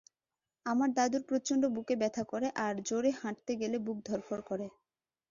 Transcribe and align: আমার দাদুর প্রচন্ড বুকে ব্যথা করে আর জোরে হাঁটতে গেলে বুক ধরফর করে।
আমার 0.65 0.89
দাদুর 0.93 1.23
প্রচন্ড 1.29 1.63
বুকে 1.75 1.95
ব্যথা 2.01 2.23
করে 2.31 2.47
আর 2.65 2.73
জোরে 2.87 3.11
হাঁটতে 3.19 3.51
গেলে 3.61 3.77
বুক 3.85 3.97
ধরফর 4.07 4.39
করে। 4.49 4.65